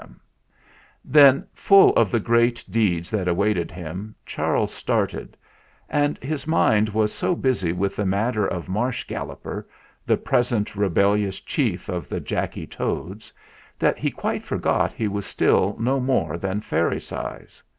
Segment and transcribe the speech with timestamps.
[0.01, 1.13] THE ZAGABOG'S MESSAGE 201
[1.43, 5.37] Then, full of the great deeds that awaited him, Charles started,
[5.87, 9.67] and his mind was so busy with the matter of Marsh Galloper,
[10.03, 13.31] the present rebellious Chief of the Jacky Toads,
[13.77, 17.61] that he quite forgot he was still no more than fairy size.